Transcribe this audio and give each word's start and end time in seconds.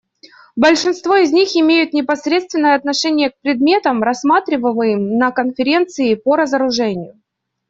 Большинство 0.55 1.15
из 1.17 1.31
них 1.31 1.55
имеют 1.55 1.93
непосредственное 1.93 2.73
отношение 2.73 3.29
к 3.29 3.39
предметам, 3.43 4.01
рассматриваемым 4.01 5.19
на 5.19 5.29
Конференции 5.29 6.15
по 6.15 6.35
разоружению. 6.37 7.21